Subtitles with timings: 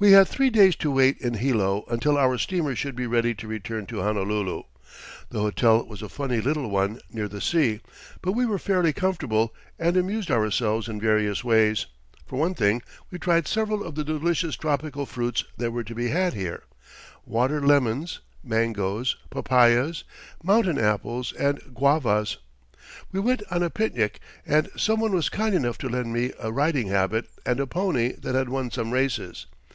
[0.00, 3.46] We had three days to wait in Hilo until our steamer should be ready to
[3.46, 4.64] return to Honolulu.
[5.30, 7.80] The hotel was a funny little one, near the sea,
[8.20, 11.86] but we were fairly comfortable, and amused ourselves in various ways.
[12.26, 16.08] For one thing, we tried several of the delicious tropical fruits that were to be
[16.08, 16.64] had here
[17.24, 20.02] water lemons, mangoes, papayas,
[20.42, 22.38] mountain apples and guavas.
[23.12, 26.50] We went on a picnic, and some one was kind enough to lend me a
[26.50, 29.46] riding habit and a pony that had won some races.